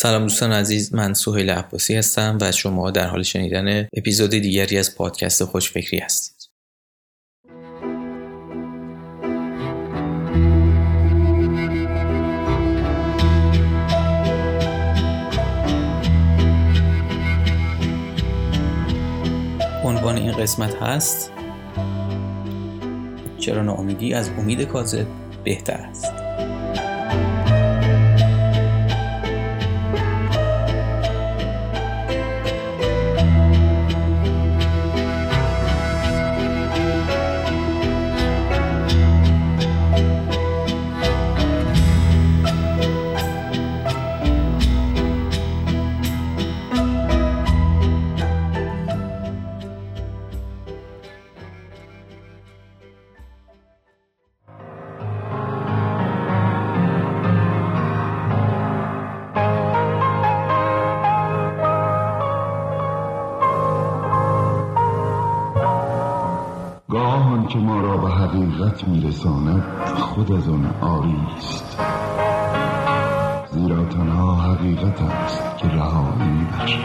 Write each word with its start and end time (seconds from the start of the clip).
سلام 0.00 0.22
دوستان 0.22 0.52
عزیز 0.52 0.94
من 0.94 1.14
سهیل 1.14 1.50
عباسی 1.50 1.96
هستم 1.96 2.38
و 2.40 2.52
شما 2.52 2.90
در 2.90 3.06
حال 3.06 3.22
شنیدن 3.22 3.88
اپیزود 3.96 4.30
دیگری 4.30 4.78
از 4.78 4.96
پادکست 4.96 5.44
خوشفکری 5.44 5.98
هستید. 5.98 6.50
عنوان 19.84 20.16
این 20.16 20.32
قسمت 20.32 20.74
هست 20.74 21.32
چرا 23.38 23.62
ناامیدی 23.62 24.14
از 24.14 24.28
امید 24.28 24.62
کاذب 24.62 25.06
بهتر 25.44 25.74
است؟ 25.90 26.27
حقیقت 68.18 68.88
میرساند 68.88 69.62
خود 69.86 70.32
از 70.32 70.48
آن 70.48 70.66
آری 70.80 71.16
است 71.36 71.78
زیرا 73.52 73.84
تنها 73.84 74.34
حقیقت 74.34 75.02
است 75.02 75.58
که 75.58 75.68
رهایی 75.68 76.30
میبخشد. 76.30 76.78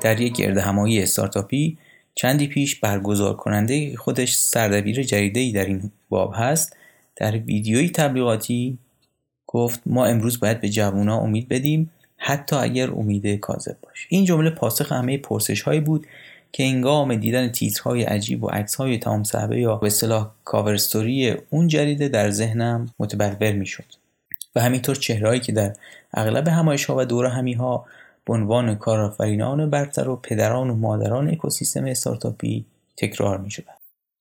در 0.00 0.20
یک 0.20 0.36
گرد 0.36 0.58
همایی 0.58 1.02
استارتاپی 1.02 1.78
چندی 2.14 2.46
پیش 2.46 2.80
برگزار 2.80 3.36
کننده 3.36 3.96
خودش 3.96 4.34
سردبیر 4.34 5.02
جریده 5.02 5.52
در 5.52 5.64
این 5.64 5.90
باب 6.08 6.32
هست. 6.36 6.76
در 7.16 7.38
ویدیویی 7.38 7.90
تبلیغاتی 7.90 8.78
گفت 9.52 9.80
ما 9.86 10.06
امروز 10.06 10.40
باید 10.40 10.60
به 10.60 10.68
جوونا 10.68 11.18
امید 11.18 11.48
بدیم 11.48 11.90
حتی 12.16 12.56
اگر 12.56 12.90
امید 12.90 13.40
کاذب 13.40 13.76
باشه. 13.82 14.06
این 14.08 14.24
جمله 14.24 14.50
پاسخ 14.50 14.92
همه 14.92 15.18
پرسش 15.18 15.62
هایی 15.62 15.80
بود 15.80 16.06
که 16.52 16.64
انگام 16.64 17.14
دیدن 17.14 17.48
تیترهای 17.48 18.02
عجیب 18.02 18.44
و 18.44 18.48
عکس 18.48 18.74
های 18.74 18.98
تمام 18.98 19.24
صحبه 19.24 19.60
یا 19.60 19.76
به 19.76 19.86
اصطلاح 19.86 20.30
کاورستوری 20.44 21.34
اون 21.50 21.68
جریده 21.68 22.08
در 22.08 22.30
ذهنم 22.30 22.94
متبلور 22.98 23.52
می‌شد. 23.52 23.84
و 24.54 24.60
همینطور 24.60 24.96
چهرهایی 24.96 25.40
که 25.40 25.52
در 25.52 25.72
اغلب 26.14 26.48
همایش 26.48 26.84
ها 26.84 26.96
و 26.98 27.04
دور 27.04 27.26
همی 27.26 27.52
ها 27.52 27.86
به 28.24 28.32
عنوان 28.32 28.74
کارآفرینان 28.74 29.70
برتر 29.70 30.08
و 30.08 30.16
پدران 30.16 30.70
و 30.70 30.74
مادران 30.74 31.28
اکوسیستم 31.28 31.84
استارتاپی 31.84 32.64
تکرار 32.96 33.38
می 33.38 33.50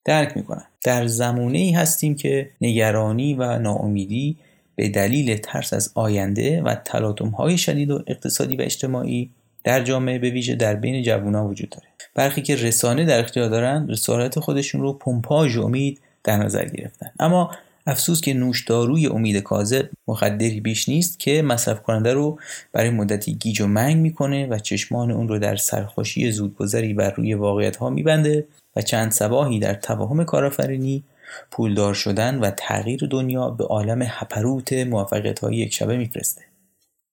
درک 0.05 0.37
می 0.37 0.43
در 0.83 1.07
زمونه 1.07 1.57
ای 1.57 1.71
هستیم 1.71 2.15
که 2.15 2.49
نگرانی 2.61 3.33
و 3.33 3.59
ناامیدی 3.59 4.37
به 4.79 4.89
دلیل 4.89 5.37
ترس 5.37 5.73
از 5.73 5.91
آینده 5.95 6.61
و 6.61 6.75
تلاطم 6.75 7.29
های 7.29 7.57
شدید 7.57 7.91
و 7.91 8.03
اقتصادی 8.07 8.55
و 8.55 8.61
اجتماعی 8.61 9.29
در 9.63 9.83
جامعه 9.83 10.19
به 10.19 10.29
ویژه 10.29 10.55
در 10.55 10.75
بین 10.75 11.03
جوونا 11.03 11.47
وجود 11.47 11.69
داره. 11.69 11.87
برخی 12.15 12.41
که 12.41 12.55
رسانه 12.55 13.05
در 13.05 13.19
اختیار 13.19 13.49
دارند 13.49 13.91
رسالت 13.91 14.39
خودشون 14.39 14.81
رو 14.81 14.93
پمپاژ 14.93 15.57
امید 15.57 16.01
در 16.23 16.37
نظر 16.37 16.65
گرفتن. 16.65 17.11
اما 17.19 17.51
افسوس 17.87 18.21
که 18.21 18.33
نوشداروی 18.33 19.07
امید 19.07 19.37
کاذب 19.37 19.89
مخدری 20.07 20.59
بیش 20.59 20.89
نیست 20.89 21.19
که 21.19 21.41
مصرف 21.41 21.81
کننده 21.83 22.13
رو 22.13 22.39
برای 22.71 22.89
مدتی 22.89 23.33
گیج 23.33 23.61
و 23.61 23.67
منگ 23.67 23.97
می‌کنه 23.97 24.47
و 24.47 24.59
چشمان 24.59 25.11
اون 25.11 25.27
رو 25.27 25.39
در 25.39 25.55
سرخوشی 25.55 26.31
زودگذری 26.31 26.93
بر 26.93 27.11
روی 27.11 27.33
واقعیت 27.33 27.75
ها 27.75 27.89
میبنده 27.89 28.47
و 28.75 28.81
چند 28.81 29.11
سباهی 29.11 29.59
در 29.59 29.73
توهم 29.73 30.23
کارآفرینی 30.23 31.03
پولدار 31.51 31.93
شدن 31.93 32.39
و 32.39 32.51
تغییر 32.51 33.07
دنیا 33.11 33.49
به 33.49 33.63
عالم 33.63 34.01
هپروت 34.01 34.73
موفقیت 34.73 35.39
های 35.39 35.55
یک 35.55 35.73
شبه 35.73 35.97
میفرسته. 35.97 36.41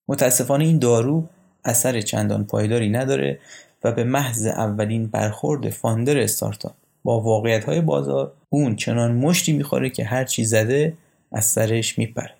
متاسفانه 0.08 0.64
این 0.64 0.78
دارو 0.78 1.28
اثر 1.64 2.00
چندان 2.00 2.44
پایداری 2.44 2.88
نداره 2.88 3.38
و 3.84 3.92
به 3.92 4.04
محض 4.04 4.46
اولین 4.46 5.06
برخورد 5.06 5.70
فاندر 5.70 6.18
استارتاپ 6.18 6.74
با 7.04 7.20
واقعیت 7.20 7.64
های 7.64 7.80
بازار 7.80 8.32
اون 8.48 8.76
چنان 8.76 9.12
مشتی 9.12 9.52
می‌خوره 9.52 9.90
که 9.90 10.04
هر 10.04 10.24
چی 10.24 10.44
زده 10.44 10.92
از 11.32 11.44
سرش 11.44 11.98
میپره. 11.98 12.34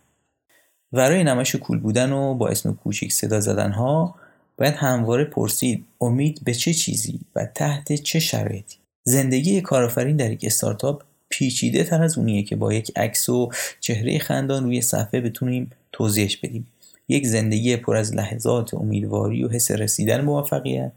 برای 0.93 1.25
نمایش 1.25 1.57
کول 1.57 1.79
بودن 1.79 2.13
و 2.13 2.35
با 2.35 2.49
اسم 2.49 2.75
کوچیک 2.75 3.13
صدا 3.13 3.41
زدن 3.41 3.73
ها 3.73 4.15
باید 4.59 4.75
همواره 4.75 5.25
پرسید 5.25 5.85
امید 6.01 6.41
به 6.45 6.55
چه 6.55 6.75
چیزی 6.75 7.21
و 7.35 7.45
تحت 7.45 7.93
چه 7.93 8.19
شرایطی؟ 8.19 8.77
زندگی 9.05 9.61
کارآفرین 9.61 10.17
در 10.17 10.31
یک 10.31 10.45
استارتاپ 10.45 11.03
پیچیده 11.39 11.85
تر 11.85 12.03
از 12.03 12.19
اونیه 12.19 12.43
که 12.43 12.57
با 12.57 12.73
یک 12.73 12.93
عکس 12.97 13.29
و 13.29 13.51
چهره 13.81 14.19
خندان 14.19 14.65
روی 14.65 14.81
صفحه 14.81 15.21
بتونیم 15.21 15.71
توضیحش 15.93 16.37
بدیم. 16.37 16.67
یک 17.09 17.27
زندگی 17.27 17.77
پر 17.77 17.97
از 17.97 18.15
لحظات 18.15 18.75
امیدواری 18.75 19.45
و 19.45 19.49
حس 19.49 19.71
رسیدن 19.71 20.21
موفقیت. 20.21 20.93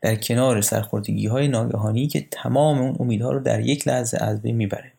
در 0.00 0.16
کنار 0.16 0.60
سرخوردگی 0.60 1.26
های 1.26 1.48
ناگهانی 1.48 2.06
که 2.06 2.26
تمام 2.30 2.78
اون 2.78 2.96
امیدها 3.00 3.32
رو 3.32 3.40
در 3.40 3.60
یک 3.60 3.88
لحظه 3.88 4.18
از 4.20 4.42
بین 4.42 4.56
می‌بره. 4.56 4.92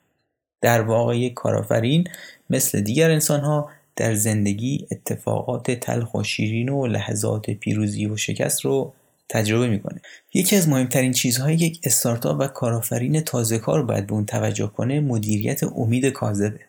در 0.61 0.81
واقع 0.81 1.17
یک 1.17 1.33
کارآفرین 1.33 2.03
مثل 2.50 2.81
دیگر 2.81 3.11
انسان 3.11 3.39
ها 3.39 3.69
در 3.95 4.13
زندگی 4.13 4.88
اتفاقات 4.91 5.71
تلخ 5.71 6.16
و 6.16 6.23
شیرین 6.23 6.69
و 6.69 6.88
لحظات 6.88 7.51
پیروزی 7.51 8.06
و 8.06 8.17
شکست 8.17 8.66
رو 8.66 8.94
تجربه 9.29 9.67
می‌کنه. 9.67 10.01
یکی 10.34 10.56
از 10.56 10.69
مهمترین 10.69 11.12
چیزهایی 11.12 11.57
یک 11.57 11.79
استارتاپ 11.84 12.38
و 12.40 12.47
کارآفرین 12.47 13.22
تازه 13.22 13.59
کار 13.59 13.84
باید 13.84 14.07
به 14.07 14.13
اون 14.13 14.25
توجه 14.25 14.67
کنه 14.67 15.00
مدیریت 15.00 15.63
امید 15.63 16.06
کاذبه. 16.06 16.59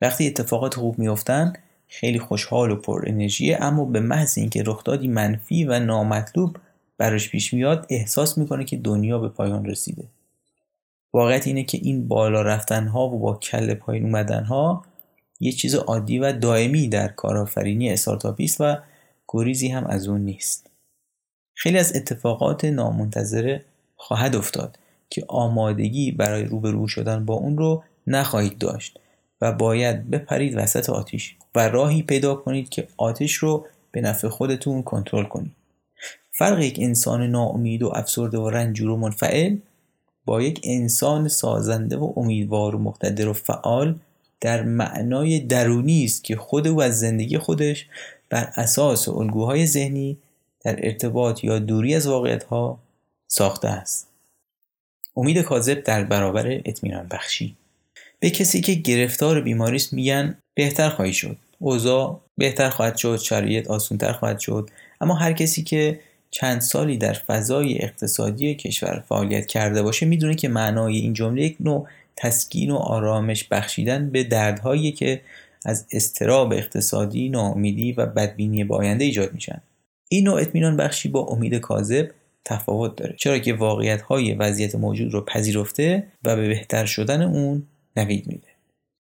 وقتی 0.00 0.26
اتفاقات 0.26 0.74
خوب 0.74 0.98
میافتن 0.98 1.52
خیلی 1.88 2.18
خوشحال 2.18 2.70
و 2.70 2.76
پر 2.76 3.04
انرژی 3.06 3.54
اما 3.54 3.84
به 3.84 4.00
محض 4.00 4.38
اینکه 4.38 4.62
رخدادی 4.66 5.08
منفی 5.08 5.64
و 5.64 5.78
نامطلوب 5.78 6.56
براش 6.98 7.30
پیش 7.30 7.54
میاد 7.54 7.86
احساس 7.90 8.38
می‌کنه 8.38 8.64
که 8.64 8.76
دنیا 8.76 9.18
به 9.18 9.28
پایان 9.28 9.64
رسیده. 9.64 10.04
واقعیت 11.12 11.46
اینه 11.46 11.64
که 11.64 11.78
این 11.82 12.08
بالا 12.08 12.42
رفتن 12.42 12.86
ها 12.86 13.08
و 13.08 13.18
با 13.18 13.34
کل 13.34 13.74
پایین 13.74 14.04
اومدن 14.04 14.44
ها 14.44 14.84
یه 15.40 15.52
چیز 15.52 15.74
عادی 15.74 16.18
و 16.18 16.32
دائمی 16.32 16.88
در 16.88 17.08
کارآفرینی 17.08 17.90
استارتاپی 17.90 18.44
است 18.44 18.60
و 18.60 18.76
گریزی 19.28 19.68
هم 19.68 19.86
از 19.86 20.08
اون 20.08 20.20
نیست. 20.20 20.71
خیلی 21.62 21.78
از 21.78 21.96
اتفاقات 21.96 22.64
نامنتظره 22.64 23.64
خواهد 23.96 24.36
افتاد 24.36 24.78
که 25.10 25.24
آمادگی 25.28 26.12
برای 26.12 26.44
روبرو 26.44 26.88
شدن 26.88 27.24
با 27.24 27.34
اون 27.34 27.58
رو 27.58 27.82
نخواهید 28.06 28.58
داشت 28.58 28.98
و 29.40 29.52
باید 29.52 30.10
بپرید 30.10 30.56
وسط 30.56 30.90
آتیش 30.90 31.36
و 31.54 31.68
راهی 31.68 32.02
پیدا 32.02 32.34
کنید 32.34 32.68
که 32.68 32.88
آتش 32.96 33.34
رو 33.34 33.66
به 33.92 34.00
نفع 34.00 34.28
خودتون 34.28 34.82
کنترل 34.82 35.24
کنید. 35.24 35.52
فرق 36.30 36.60
یک 36.60 36.78
انسان 36.80 37.26
ناامید 37.26 37.82
و 37.82 37.92
افسرده 37.94 38.38
و 38.38 38.50
رنجور 38.50 38.90
و 38.90 38.96
منفعل 38.96 39.56
با 40.24 40.42
یک 40.42 40.60
انسان 40.64 41.28
سازنده 41.28 41.96
و 41.96 42.12
امیدوار 42.16 42.74
و 42.74 42.78
مقتدر 42.78 43.28
و 43.28 43.32
فعال 43.32 43.98
در 44.40 44.62
معنای 44.62 45.40
درونی 45.40 46.04
است 46.04 46.24
که 46.24 46.36
خود 46.36 46.66
از 46.66 47.00
زندگی 47.00 47.38
خودش 47.38 47.86
بر 48.30 48.52
اساس 48.56 49.08
الگوهای 49.08 49.66
ذهنی 49.66 50.18
در 50.64 50.86
ارتباط 50.86 51.44
یا 51.44 51.58
دوری 51.58 51.94
از 51.94 52.06
واقعیت 52.06 52.44
ها 52.44 52.78
ساخته 53.28 53.68
است. 53.68 54.08
امید 55.16 55.38
کاذب 55.38 55.82
در 55.82 56.04
برابر 56.04 56.46
اطمینان 56.64 57.06
بخشی. 57.10 57.56
به 58.20 58.30
کسی 58.30 58.60
که 58.60 58.74
گرفتار 58.74 59.40
بیماری 59.40 59.76
است 59.76 59.92
میگن 59.92 60.38
بهتر 60.54 60.88
خواهی 60.88 61.12
شد. 61.12 61.36
اوضاع 61.58 62.20
بهتر 62.38 62.70
خواهد 62.70 62.96
شد 62.96 63.16
شرایط 63.16 63.66
آسونتر 63.66 64.12
خواهد 64.12 64.38
شد. 64.38 64.70
اما 65.00 65.14
هر 65.14 65.32
کسی 65.32 65.62
که 65.62 66.00
چند 66.30 66.60
سالی 66.60 66.96
در 66.96 67.12
فضای 67.12 67.82
اقتصادی 67.82 68.54
کشور 68.54 69.04
فعالیت 69.08 69.46
کرده 69.46 69.82
باشه 69.82 70.06
می‌دونه 70.06 70.34
که 70.34 70.48
معنای 70.48 70.96
این 70.96 71.12
جمله 71.12 71.42
یک 71.42 71.56
نوع 71.60 71.88
تسکین 72.16 72.70
و 72.70 72.76
آرامش 72.76 73.44
بخشیدن 73.44 74.10
به 74.10 74.24
دردهایی 74.24 74.92
که 74.92 75.20
از 75.64 75.86
استراب 75.92 76.52
اقتصادی، 76.52 77.28
ناامیدی 77.28 77.92
و 77.92 78.06
بدبینی 78.06 78.64
به 78.64 78.76
آینده 78.76 79.04
ایجاد 79.04 79.32
میشن. 79.32 79.60
این 80.12 80.24
نوع 80.24 80.40
اطمینان 80.40 80.76
بخشی 80.76 81.08
با 81.08 81.20
امید 81.20 81.54
کاذب 81.54 82.10
تفاوت 82.44 82.96
داره. 82.96 83.14
چرا 83.18 83.38
که 83.38 83.54
واقعیت 83.54 84.02
های 84.02 84.34
وضعیت 84.34 84.74
موجود 84.74 85.14
رو 85.14 85.20
پذیرفته 85.20 86.06
و 86.24 86.36
به 86.36 86.48
بهتر 86.48 86.86
شدن 86.86 87.22
اون 87.22 87.62
نوید 87.96 88.26
میده. 88.26 88.48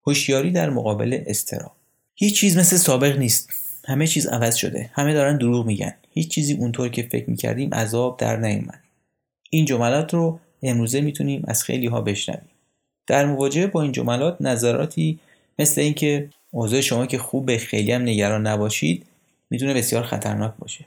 هوشیاری 0.07 0.51
در 0.51 0.69
مقابل 0.69 1.23
استراب 1.27 1.71
هیچ 2.15 2.39
چیز 2.39 2.57
مثل 2.57 2.77
سابق 2.77 3.17
نیست. 3.17 3.49
همه 3.85 4.07
چیز 4.07 4.27
عوض 4.27 4.55
شده. 4.55 4.89
همه 4.93 5.13
دارن 5.13 5.37
دروغ 5.37 5.65
میگن. 5.65 5.93
هیچ 6.13 6.29
چیزی 6.29 6.53
اونطور 6.53 6.89
که 6.89 7.03
فکر 7.03 7.29
می‌کردیم 7.29 7.73
عذاب 7.73 8.17
در 8.17 8.37
نیومد. 8.37 8.79
این 9.49 9.65
جملات 9.65 10.13
رو 10.13 10.39
امروزه 10.63 11.01
می‌تونیم 11.01 11.43
از 11.47 11.63
خیلی 11.63 11.87
ها 11.87 12.01
بشنویم. 12.01 12.49
در 13.07 13.25
مواجهه 13.25 13.67
با 13.67 13.81
این 13.81 13.91
جملات 13.91 14.37
نظراتی 14.39 15.19
مثل 15.59 15.81
اینکه 15.81 16.29
اوضاع 16.51 16.81
شما 16.81 17.05
که 17.05 17.17
خوب 17.17 17.57
خیلی 17.57 17.91
هم 17.91 18.01
نگران 18.01 18.47
نباشید 18.47 19.05
می‌تونه 19.49 19.73
بسیار 19.73 20.03
خطرناک 20.03 20.53
باشه. 20.59 20.85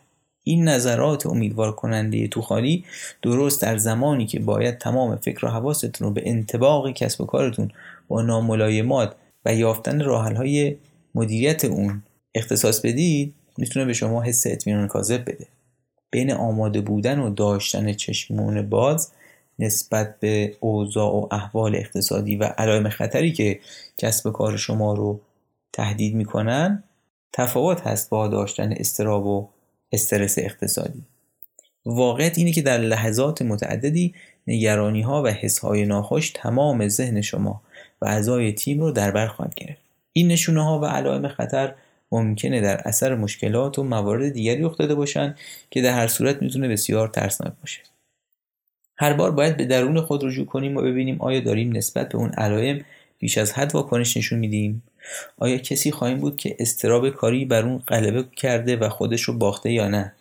این 0.48 0.69
نظرات 0.69 1.26
امیدوار 1.26 1.72
کننده 1.72 2.28
تو 2.28 2.43
خالی 2.43 2.84
درست 3.22 3.62
در 3.62 3.76
زمانی 3.76 4.26
که 4.26 4.40
باید 4.40 4.78
تمام 4.78 5.16
فکر 5.16 5.46
و 5.46 5.48
حواستون 5.48 6.08
رو 6.08 6.10
به 6.10 6.22
انتباق 6.25 6.90
کسب 6.90 7.20
و 7.20 7.26
کارتون 7.26 7.70
با 8.08 8.22
ناملایمات 8.22 9.14
و 9.44 9.54
یافتن 9.54 10.00
های 10.37 10.76
مدیریت 11.14 11.64
اون 11.64 12.02
اختصاص 12.34 12.81
بدید 12.81 13.34
می‌تونه 13.58 13.87
به 13.87 13.93
شما 13.93 14.22
حس 14.22 14.46
اطمینان 14.46 14.88
کاذب 14.88 15.22
بده. 15.22 15.46
بین 16.10 16.32
آماده 16.32 16.81
بودن 16.81 17.19
و 17.19 17.31
داشتن 17.31 17.92
چشمون 17.92 18.69
باز 18.69 19.12
نسبت 19.58 20.20
به 20.20 20.56
اوضاع 20.60 21.12
و 21.12 21.28
احوال 21.31 21.76
اقتصادی 21.76 22.37
و 22.37 22.44
علائم 22.44 22.88
خطری 22.88 23.32
که 23.32 23.60
کسب 23.99 24.32
کار 24.32 24.56
شما 24.56 24.94
رو 24.94 25.20
تهدید 25.72 26.14
می‌کنن 26.14 26.84
تفاوت 27.32 27.81
هست 27.81 28.10
با 28.10 28.28
داشتن 28.28 28.72
استراب 28.72 29.26
و 29.26 29.49
استرس 29.93 30.38
اقتصادی. 30.38 31.03
واقعیت 31.87 32.38
اینه 32.38 32.53
که 32.53 32.62
در 32.62 32.79
لحظات 32.79 33.43
متعددی 33.43 34.15
نگرانی 34.47 35.03
ها 35.03 35.23
و 35.23 35.27
حس 35.27 35.59
های 35.59 35.87
ناخوش 35.87 36.31
تمام 36.31 36.88
ذهن 36.88 37.21
شما 37.21 37.62
و 38.03 38.06
اعضای 38.06 38.53
تیم 38.53 38.81
رو 38.81 38.91
در 38.91 39.11
بر 39.11 39.27
خواهد 39.27 39.55
گرفت. 39.55 39.83
این 40.12 40.29
نشونه 40.29 40.65
ها 40.65 40.81
و 40.81 40.85
علائم 40.85 41.29
خطر 41.29 41.75
ممکنه 42.12 42.61
در 42.61 42.81
اثر 42.88 43.15
مشکلات 43.15 43.79
و 43.79 43.83
موارد 43.83 44.29
دیگری 44.29 44.62
رخ 44.62 44.79
داده 44.79 44.94
باشند 44.94 45.38
که 45.71 45.83
در 45.83 45.94
هر 45.94 46.06
صورت 46.06 46.43
می‌تونه 46.43 46.69
بسیار 46.69 47.09
ترسناک 47.09 47.53
باشه. 47.61 47.81
هر 48.99 49.12
بار 49.12 49.31
باید 49.31 49.56
به 49.56 49.65
درون 49.65 50.00
خود 50.00 50.25
رجوع 50.25 50.47
کنیم 50.47 50.77
و 50.77 50.83
ببینیم 50.83 51.21
آیا 51.21 51.41
داریم 51.41 51.77
نسبت 51.77 52.09
به 52.09 52.19
اون 52.19 52.31
علائم 52.31 52.85
بیش 53.18 53.38
از 53.38 53.52
حد 53.52 53.74
واکنش 53.74 54.16
نشون 54.16 54.38
میدیم. 54.38 54.82
آیا 55.38 55.58
کسی 55.58 55.90
خواهیم 55.90 56.18
بود 56.18 56.36
که 56.36 56.56
استراب 56.58 57.10
کاری 57.10 57.44
بر 57.44 57.62
اون 57.62 57.78
غلبه 57.78 58.24
کرده 58.36 58.76
و 58.76 58.88
خودش 58.88 59.22
رو 59.22 59.34
باخته 59.34 59.72
یا 59.72 59.88
نه؟ 59.88 60.12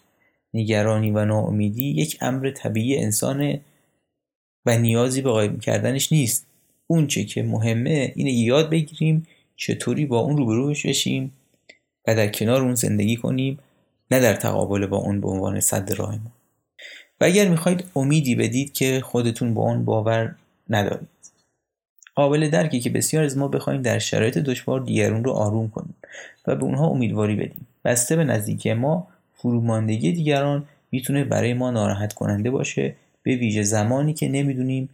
نگرانی 0.53 1.12
و 1.12 1.25
ناامیدی 1.25 1.86
یک 1.86 2.18
امر 2.21 2.51
طبیعی 2.51 2.97
انسانه 2.97 3.62
و 4.65 4.77
نیازی 4.77 5.21
به 5.21 5.30
قایم 5.30 5.59
کردنش 5.59 6.12
نیست. 6.12 6.45
اونچه 6.88 7.24
که 7.24 7.44
مهمه 7.44 8.13
اینه 8.15 8.31
یاد 8.31 8.69
بگیریم 8.69 9.27
چطوری 9.56 10.06
با 10.06 10.19
اون 10.19 10.38
روبرو 10.38 10.68
بشیم 10.69 11.31
و 12.07 12.15
در 12.15 12.27
کنار 12.27 12.62
اون 12.62 12.75
زندگی 12.75 13.15
کنیم 13.15 13.59
نه 14.12 14.19
در 14.19 14.33
تقابل 14.33 14.86
با 14.86 14.97
اون 14.97 15.21
به 15.21 15.27
عنوان 15.27 15.59
صد 15.59 15.94
راه 15.94 16.15
ما. 16.15 16.31
و 17.21 17.25
اگر 17.25 17.47
می‌خواید 17.47 17.83
امیدی 17.95 18.36
بدید 18.36 18.74
که 18.74 19.01
خودتون 19.01 19.53
با 19.53 19.62
اون 19.62 19.86
باور 19.86 20.36
ندارید. 20.69 21.07
قابل 22.16 22.50
درکی 22.50 22.80
که 22.80 22.90
بسیار 22.90 23.24
از 23.24 23.38
ما 23.38 23.48
بخوایم 23.48 23.82
در 23.82 24.00
شرایط 24.00 24.38
دشوار 24.38 24.80
دیگرون 24.80 25.24
رو 25.24 25.32
آروم 25.32 25.70
کنیم 25.70 25.96
و 26.48 26.56
به 26.56 26.64
اونها 26.64 26.88
امیدواری 26.88 27.36
بدیم. 27.36 27.68
بسته 27.86 28.16
به 28.16 28.24
نزدیکی 28.24 28.74
ما 28.74 29.08
فروماندگی 29.34 30.12
دیگران 30.12 30.66
می‌تونه 30.92 31.24
برای 31.24 31.54
ما 31.54 31.72
ناراحت 31.72 32.14
کننده 32.14 32.52
باشه 32.52 32.96
به 33.24 33.36
ویژه 33.36 33.64
زمانی 33.64 34.14
که 34.14 34.28
نمی‌دونیم 34.28 34.90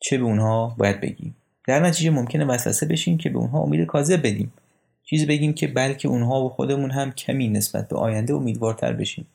چه 0.00 0.18
به 0.18 0.24
اونها 0.24 0.74
باید 0.78 1.00
بگیم. 1.00 1.36
در 1.66 1.80
نتیجه 1.80 2.10
ممکنه 2.10 2.44
وسوسه 2.44 2.86
بشیم 2.86 3.18
که 3.18 3.30
به 3.30 3.38
اونها 3.38 3.60
امید 3.60 3.86
کاذب 3.86 4.26
بدیم. 4.26 4.52
چیزی 5.04 5.26
بگیم 5.26 5.52
که 5.52 5.66
بلکه 5.66 6.08
اونها 6.08 6.44
و 6.44 6.48
خودمون 6.48 6.90
هم 6.90 7.12
کمی 7.12 7.48
نسبت 7.48 7.88
به 7.88 7.96
آینده 7.96 8.34
امیدوارتر 8.34 8.92
بشیم. 8.92 9.26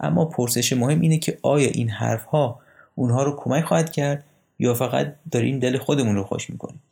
اما 0.00 0.24
پرسش 0.24 0.72
مهم 0.72 1.00
اینه 1.00 1.18
که 1.18 1.38
آیا 1.42 1.68
این 1.68 1.90
حرف 1.90 2.24
ها 2.24 2.60
اونها 2.94 3.22
رو 3.22 3.36
کمک 3.36 3.64
خواهد 3.64 3.92
کرد 3.92 4.24
یا 4.58 4.74
فقط 4.74 5.14
داریم 5.30 5.58
دل 5.58 5.78
خودمون 5.78 6.16
رو 6.16 6.24
خوش 6.24 6.50
می‌کنیم 6.50 6.82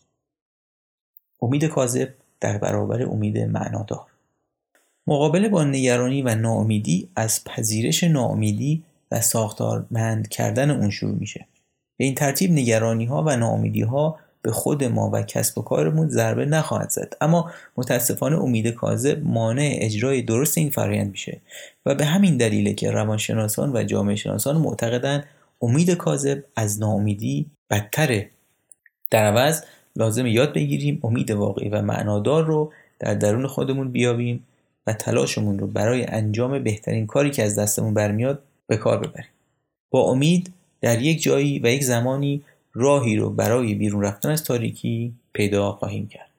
امید 1.42 1.64
کاذب 1.64 2.08
در 2.40 2.58
برابر 2.58 3.02
امید 3.02 3.38
معنادار. 3.38 4.06
مقابله 5.06 5.48
با 5.48 5.64
نگرانی 5.64 6.22
و 6.22 6.34
ناامیدی 6.34 7.08
از 7.16 7.44
پذیرش 7.44 8.04
ناامیدی 8.04 8.82
و 9.10 9.20
ساختارمند 9.20 10.28
کردن 10.28 10.70
اون 10.70 10.90
شروع 10.90 11.14
میشه. 11.14 11.46
به 11.96 12.04
این 12.04 12.14
ترتیب 12.14 12.52
نگرانی 12.52 13.04
ها 13.04 13.22
و 13.22 13.36
ناامیدی 13.36 13.82
ها 13.82 14.18
به 14.42 14.52
خود 14.52 14.84
ما 14.84 15.10
و 15.12 15.22
کسب 15.22 15.58
و 15.58 15.62
کارمون 15.62 16.08
ضربه 16.08 16.44
نخواهد 16.46 16.90
زد. 16.90 17.16
اما 17.20 17.50
متاسفانه 17.76 18.38
امید 18.38 18.68
کاذب 18.68 19.22
مانع 19.24 19.78
اجرای 19.80 20.22
درست 20.22 20.58
این 20.58 20.70
فرایند 20.70 21.10
میشه 21.10 21.40
و 21.86 21.94
به 21.94 22.04
همین 22.04 22.36
دلیله 22.36 22.74
که 22.74 22.90
روانشناسان 22.90 23.76
و 23.76 23.82
جامعه 23.82 24.16
شناسان 24.16 24.56
معتقدند 24.56 25.24
امید 25.62 25.90
کاذب 25.90 26.44
از 26.56 26.80
ناامیدی 26.80 27.46
بدتره. 27.70 28.30
در 29.10 29.24
عوض 29.24 29.62
لازم 29.96 30.26
یاد 30.26 30.52
بگیریم 30.52 31.00
امید 31.02 31.30
واقعی 31.30 31.68
و 31.68 31.82
معنادار 31.82 32.44
رو 32.44 32.72
در 32.98 33.14
درون 33.14 33.46
خودمون 33.46 33.92
بیابیم 33.92 34.46
و 34.86 34.92
تلاشمون 34.92 35.58
رو 35.58 35.66
برای 35.66 36.04
انجام 36.04 36.62
بهترین 36.62 37.06
کاری 37.06 37.30
که 37.30 37.42
از 37.42 37.58
دستمون 37.58 37.94
برمیاد 37.94 38.42
به 38.66 38.76
کار 38.76 38.98
ببریم. 38.98 39.30
با 39.90 40.02
امید 40.02 40.52
در 40.80 41.02
یک 41.02 41.22
جایی 41.22 41.58
و 41.58 41.66
یک 41.66 41.84
زمانی 41.84 42.42
راهی 42.74 43.16
رو 43.16 43.30
برای 43.30 43.74
بیرون 43.74 44.02
رفتن 44.02 44.30
از 44.30 44.44
تاریکی 44.44 45.12
پیدا 45.32 45.72
خواهیم 45.72 46.08
کرد. 46.08 46.30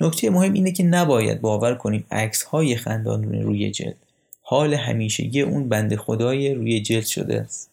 نکته 0.00 0.30
مهم 0.30 0.52
اینه 0.52 0.72
که 0.72 0.82
نباید 0.82 1.40
باور 1.40 1.74
کنیم 1.74 2.06
عکس 2.10 2.42
های 2.42 2.76
خندانون 2.76 3.42
روی 3.42 3.70
جلد. 3.70 3.96
حال 4.42 4.74
همیشگی 4.74 5.40
اون 5.42 5.68
بند 5.68 5.96
خدای 5.96 6.54
روی 6.54 6.80
جلد 6.80 7.06
شده 7.06 7.40
است. 7.40 7.70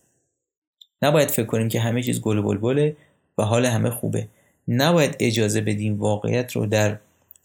نباید 1.01 1.29
فکر 1.29 1.45
کنیم 1.45 1.69
که 1.69 1.79
همه 1.79 2.03
چیز 2.03 2.21
گل 2.21 2.41
بلبله 2.41 2.95
و 3.38 3.44
حال 3.44 3.65
همه 3.65 3.89
خوبه. 3.89 4.27
نباید 4.67 5.15
اجازه 5.19 5.61
بدیم 5.61 5.99
واقعیت 5.99 6.51
رو 6.51 6.65
در 6.65 6.97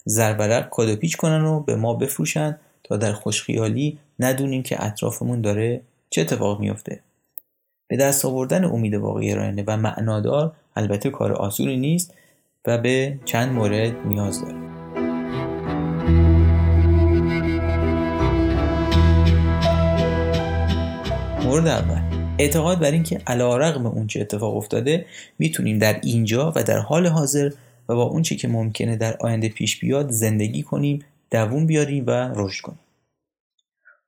زربرق 0.05 0.69
کادو 0.69 0.95
پیچ 0.95 1.15
کنن 1.17 1.43
و 1.45 1.59
به 1.59 1.75
ما 1.75 1.93
بفروشن 1.93 2.57
تا 2.83 2.97
در 2.97 3.13
خوشخیالی 3.13 3.97
ندونیم 4.19 4.63
که 4.63 4.85
اطرافمون 4.85 5.41
داره 5.41 5.81
چه 6.09 6.21
اتفاق 6.21 6.59
میفته 6.59 6.99
به 7.87 7.97
دست 7.97 8.25
آوردن 8.25 8.63
امید 8.65 8.93
واقعی 8.93 9.35
راینده 9.35 9.63
و 9.67 9.77
معنادار 9.77 10.55
البته 10.75 11.09
کار 11.09 11.33
آسونی 11.33 11.77
نیست 11.77 12.13
و 12.67 12.77
به 12.77 13.19
چند 13.25 13.51
مورد 13.51 14.07
نیاز 14.07 14.41
داره 14.41 14.57
مورد 21.43 21.67
اول. 21.67 22.02
اعتقاد 22.43 22.79
بر 22.79 22.91
اینکه 22.91 23.21
اون 23.85 24.07
چه 24.07 24.21
اتفاق 24.21 24.57
افتاده 24.57 25.05
می‌تونیم 25.39 25.79
در 25.79 25.99
اینجا 26.03 26.53
و 26.55 26.63
در 26.63 26.79
حال 26.79 27.07
حاضر 27.07 27.51
و 27.89 27.95
با 27.95 28.03
اون 28.03 28.21
که 28.23 28.47
ممکنه 28.47 28.95
در 28.95 29.17
آینده 29.17 29.49
پیش 29.49 29.79
بیاد 29.79 30.11
زندگی 30.11 30.63
کنیم 30.63 31.05
دووم 31.31 31.65
بیاریم 31.65 32.03
و 32.07 32.31
رشد 32.35 32.61
کنیم. 32.61 32.79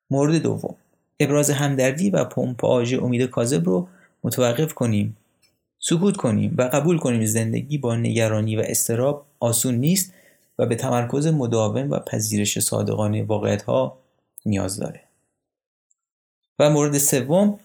مورد 0.10 0.36
دوم 0.36 0.76
ابراز 1.20 1.50
همدردی 1.50 2.10
و 2.10 2.26
پمپاژ 2.26 2.94
امید 2.94 3.22
کاذب 3.22 3.66
رو 3.66 3.88
متوقف 4.24 4.74
کنیم 4.74 5.18
سکوت 5.80 6.18
کنیم 6.18 6.56
و 6.58 6.62
قبول 6.62 6.98
کنیم 6.98 7.26
زندگی 7.26 7.78
با 7.78 7.96
نگرانی 7.96 8.56
و 8.56 8.64
استراب 8.66 9.26
آسون 9.40 9.76
نیست 9.76 10.14
و 10.60 10.66
به 10.66 10.76
تمرکز 10.76 11.28
مداوم 11.28 11.92
و 11.92 12.00
پذیرش 12.00 12.60
صادقانه 12.60 13.24
واقعیت 13.24 13.64
ها 13.64 13.98
نیاز 14.46 14.78
داره. 14.78 15.02
و 16.60 16.70
مورد 16.70 16.98
سوم 16.98 17.60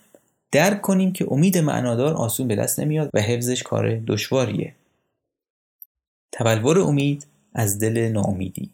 درک 0.52 0.80
کنیم 0.80 1.12
که 1.12 1.26
امید 1.30 1.58
معنادار 1.58 2.14
آسون 2.14 2.48
به 2.48 2.56
دست 2.56 2.80
نمیاد 2.80 3.10
و 3.14 3.20
حفظش 3.20 3.62
کار 3.62 3.96
دشواریه. 3.96 4.74
تبلور 6.32 6.78
امید 6.78 7.26
از 7.54 7.78
دل 7.78 8.08
ناامیدی. 8.08 8.70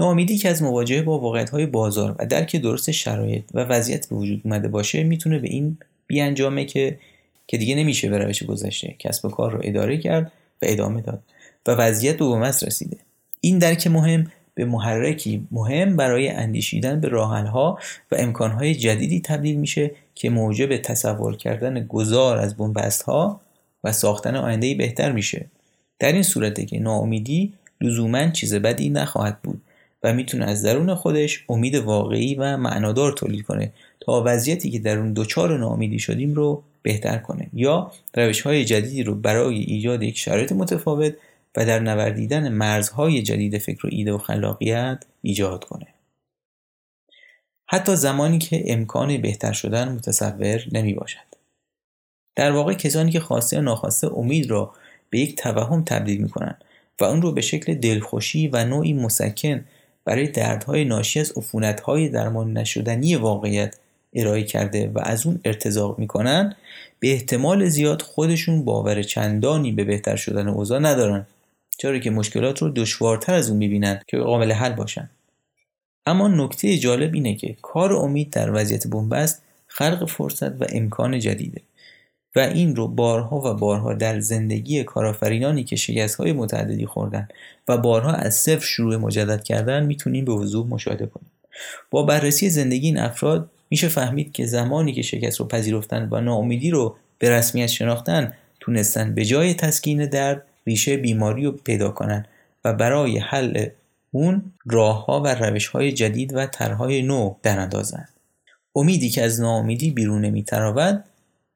ناامیدی 0.00 0.38
که 0.38 0.48
از 0.48 0.62
مواجهه 0.62 1.02
با 1.02 1.18
واقعیت‌های 1.18 1.66
بازار 1.66 2.16
و 2.18 2.26
درک 2.26 2.56
درست 2.56 2.90
شرایط 2.90 3.44
و 3.54 3.64
وضعیت 3.64 4.08
به 4.08 4.16
وجود 4.16 4.40
اومده 4.44 4.68
باشه 4.68 5.02
می‌تونه 5.02 5.38
به 5.38 5.48
این 5.48 5.78
بیانجامه 6.06 6.64
که 6.64 6.98
که 7.46 7.56
دیگه 7.58 7.74
نمیشه 7.74 8.10
به 8.10 8.18
روش 8.18 8.42
گذشته. 8.42 8.96
کسب 8.98 9.24
و 9.24 9.28
کار 9.28 9.52
رو 9.52 9.60
اداره 9.62 9.98
کرد 9.98 10.32
و 10.62 10.66
ادامه 10.68 11.00
داد 11.00 11.22
و 11.66 11.70
وضعیت 11.70 12.18
به 12.18 12.24
بومس 12.24 12.64
رسیده. 12.64 12.96
این 13.40 13.58
درک 13.58 13.86
مهم 13.86 14.32
به 14.54 14.64
محرکی 14.64 15.46
مهم 15.50 15.96
برای 15.96 16.28
اندیشیدن 16.28 17.00
به 17.00 17.08
راهحلها 17.08 17.78
و 18.12 18.16
امکانهای 18.18 18.74
جدیدی 18.74 19.20
تبدیل 19.20 19.56
میشه 19.56 19.90
که 20.14 20.30
موجب 20.30 20.76
تصور 20.76 21.36
کردن 21.36 21.86
گذار 21.86 22.38
از 22.38 22.54
ها 23.06 23.40
و 23.84 23.92
ساختن 23.92 24.36
آینده 24.36 24.74
بهتر 24.74 25.12
میشه. 25.12 25.46
در 25.98 26.12
این 26.12 26.22
صورته 26.22 26.64
که 26.64 26.78
ناامیدی 26.78 27.52
لزوما 27.80 28.28
چیز 28.28 28.54
بدی 28.54 28.90
نخواهد 28.90 29.42
بود 29.42 29.60
و 30.02 30.12
می‌تونه 30.12 30.44
از 30.44 30.62
درون 30.62 30.94
خودش 30.94 31.44
امید 31.48 31.74
واقعی 31.74 32.34
و 32.34 32.56
معنادار 32.56 33.12
تولید 33.12 33.42
کنه 33.42 33.72
تا 34.00 34.22
وضعیتی 34.26 34.70
که 34.70 34.78
در 34.78 34.98
اون 34.98 35.12
دچار 35.12 35.58
ناامیدی 35.58 35.98
شدیم 35.98 36.34
رو 36.34 36.62
بهتر 36.82 37.18
کنه 37.18 37.48
یا 37.52 37.92
روش 38.14 38.40
های 38.40 38.64
جدیدی 38.64 39.02
رو 39.02 39.14
برای 39.14 39.58
ایجاد 39.58 40.02
یک 40.02 40.18
شرایط 40.18 40.52
متفاوت 40.52 41.14
و 41.56 41.66
در 41.66 41.78
نوردیدن 41.78 42.48
مرزهای 42.48 43.22
جدید 43.22 43.58
فکر 43.58 43.86
و 43.86 43.90
ایده 43.92 44.12
و 44.12 44.18
خلاقیت 44.18 45.04
ایجاد 45.22 45.64
کنه 45.64 45.86
حتی 47.66 47.96
زمانی 47.96 48.38
که 48.38 48.62
امکان 48.66 49.20
بهتر 49.20 49.52
شدن 49.52 49.92
متصور 49.92 50.64
نمی 50.72 50.94
باشد. 50.94 51.32
در 52.36 52.52
واقع 52.52 52.74
کسانی 52.74 53.10
که 53.10 53.20
خواسته 53.20 53.56
یا 53.56 53.62
ناخواسته 53.62 54.18
امید 54.18 54.50
را 54.50 54.72
به 55.10 55.18
یک 55.18 55.36
توهم 55.36 55.84
تبدیل 55.84 56.22
می 56.22 56.28
کنند 56.28 56.64
و 57.00 57.04
اون 57.04 57.22
رو 57.22 57.32
به 57.32 57.40
شکل 57.40 57.74
دلخوشی 57.74 58.48
و 58.48 58.64
نوعی 58.64 58.92
مسکن 58.92 59.64
برای 60.04 60.28
دردهای 60.28 60.84
ناشی 60.84 61.20
از 61.20 61.32
عفونتهای 61.36 62.08
درمان 62.08 62.52
نشدنی 62.58 63.16
واقعیت 63.16 63.76
ارائه 64.14 64.42
کرده 64.42 64.88
و 64.94 65.00
از 65.02 65.26
اون 65.26 65.40
ارتزاق 65.44 65.98
می‌کنن 65.98 66.56
به 67.00 67.12
احتمال 67.12 67.68
زیاد 67.68 68.02
خودشون 68.02 68.64
باور 68.64 69.02
چندانی 69.02 69.72
به 69.72 69.84
بهتر 69.84 70.16
شدن 70.16 70.48
اوضاع 70.48 70.78
ندارن 70.78 71.26
چرا 71.82 71.98
که 71.98 72.10
مشکلات 72.10 72.62
رو 72.62 72.68
دشوارتر 72.68 73.34
از 73.34 73.48
اون 73.48 73.58
می‌بینن 73.58 74.00
که 74.06 74.18
قابل 74.18 74.52
حل 74.52 74.72
باشن. 74.72 75.10
اما 76.06 76.28
نکته 76.28 76.78
جالب 76.78 77.14
اینه 77.14 77.34
که 77.34 77.56
کار 77.62 77.92
امید 77.92 78.30
در 78.30 78.50
وضعیت 78.54 78.86
بنبست 78.86 79.42
خلق 79.66 80.08
فرصت 80.08 80.62
و 80.62 80.66
امکان 80.68 81.18
جدیده. 81.18 81.60
و 82.36 82.40
این 82.40 82.76
رو 82.76 82.88
بارها 82.88 83.36
و 83.36 83.54
بارها 83.54 83.94
در 83.94 84.20
زندگی 84.20 84.84
کارآفرینانی 84.84 85.64
که 85.64 85.76
شکست 85.76 86.14
های 86.14 86.32
متعددی 86.32 86.86
خوردن 86.86 87.28
و 87.68 87.78
بارها 87.78 88.12
از 88.12 88.34
صفر 88.34 88.66
شروع 88.66 88.96
مجدد 88.96 89.44
کردن 89.44 89.86
می‌تونیم 89.86 90.24
به 90.24 90.32
وضوح 90.32 90.66
مشاهده 90.66 91.06
کنیم. 91.06 91.30
با 91.90 92.02
بررسی 92.02 92.50
زندگی 92.50 92.86
این 92.86 92.98
افراد 92.98 93.50
میشه 93.70 93.88
فهمید 93.88 94.32
که 94.32 94.46
زمانی 94.46 94.92
که 94.92 95.02
شکست 95.02 95.40
رو 95.40 95.46
پذیرفتن 95.46 96.08
و 96.10 96.20
ناامیدی 96.20 96.70
رو 96.70 96.96
به 97.18 97.30
رسمیت 97.30 97.66
شناختن 97.66 98.34
تونستن 98.60 99.14
به 99.14 99.24
جای 99.24 99.54
تسکین 99.54 100.06
درد 100.06 100.44
ریشه 100.66 100.96
بیماری 100.96 101.44
رو 101.44 101.52
پیدا 101.52 101.90
کنن 101.90 102.26
و 102.64 102.72
برای 102.72 103.18
حل 103.18 103.66
اون 104.10 104.52
راه 104.66 105.06
ها 105.06 105.20
و 105.20 105.34
روش 105.34 105.66
های 105.66 105.92
جدید 105.92 106.34
و 106.34 106.46
طرحهای 106.46 107.02
نو 107.02 107.34
در 107.42 107.58
اندازن 107.58 108.08
امیدی 108.74 109.10
که 109.10 109.22
از 109.22 109.40
ناامیدی 109.40 109.90
بیرون 109.90 110.20
نمیتراود 110.20 111.04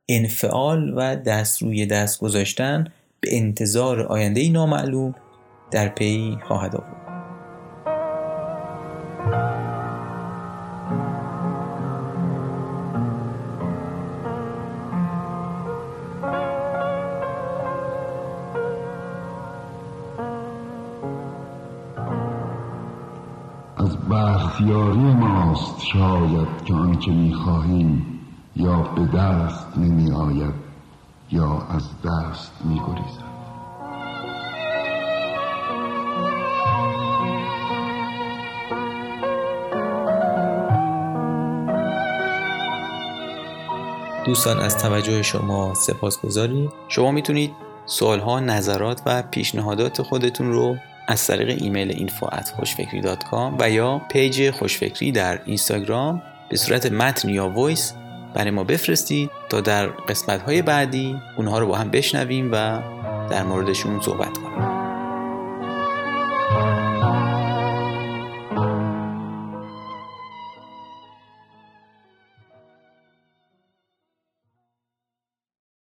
انفعال 0.09 0.93
و 0.97 1.17
دست 1.17 1.63
روی 1.63 1.87
دست 1.87 2.21
گذاشتن 2.21 2.87
به 3.21 3.37
انتظار 3.37 4.01
آینده 4.01 4.49
نامعلوم 4.49 5.15
در 5.71 5.89
پی 5.89 6.39
خواهد 6.49 6.77
آورد. 6.77 7.06
بختیاری 24.57 24.99
ماست 24.99 25.81
شاید 25.93 26.65
که 26.65 26.75
آنچه 26.75 27.11
می‌خواهیم 27.11 28.21
یا 28.57 28.77
به 28.83 29.19
دست 29.19 29.79
نمی 29.79 30.13
آید 30.13 30.55
یا 31.31 31.67
از 31.71 31.89
دست 32.05 32.53
می 32.65 32.81
دوستان 44.27 44.61
از 44.61 44.79
توجه 44.79 45.23
شما 45.23 45.75
سپاس 45.75 46.21
گذاریم 46.21 46.73
شما 46.89 47.11
می‌تونید 47.11 47.53
سوال 47.87 48.21
ها 48.21 48.41
نظرات 48.41 49.03
و 49.07 49.23
پیشنهادات 49.23 50.03
خودتون 50.03 50.53
رو 50.53 50.77
از 51.07 51.27
طریق 51.27 51.63
ایمیل 51.63 52.09
info@خوشفکری.com 52.09 53.55
و 53.59 53.71
یا 53.71 54.03
پیج 54.11 54.51
خوشفکری 54.51 55.13
در 55.13 55.41
اینستاگرام 55.45 56.23
به 56.49 56.57
صورت 56.57 56.93
متن 56.93 57.29
یا 57.29 57.49
voice 57.49 57.93
برای 58.35 58.51
ما 58.51 58.65
بفرستید 58.65 59.31
تا 59.49 59.61
در 59.61 59.87
قسمت 59.87 60.43
های 60.43 60.63
بعدی 60.63 61.17
اونها 61.37 61.59
رو 61.59 61.67
با 61.67 61.77
هم 61.77 61.91
بشنویم 61.91 62.53
و 62.53 62.83
در 63.31 63.43
موردشون 63.43 64.01
صحبت 64.01 64.39
کنیم. 64.39 64.66